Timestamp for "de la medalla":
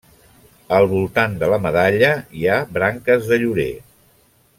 1.43-2.09